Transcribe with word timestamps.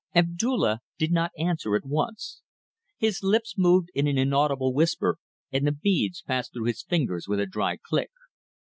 Abdulla 0.15 0.79
did 0.97 1.11
not 1.11 1.29
answer 1.37 1.75
at 1.75 1.85
once. 1.85 2.41
His 2.97 3.21
lips 3.21 3.53
moved 3.55 3.89
in 3.93 4.07
an 4.07 4.17
inaudible 4.17 4.73
whisper 4.73 5.17
and 5.51 5.67
the 5.67 5.71
beads 5.71 6.23
passed 6.23 6.53
through 6.53 6.65
his 6.65 6.81
fingers 6.81 7.27
with 7.27 7.39
a 7.39 7.45
dry 7.45 7.77
click. 7.77 8.09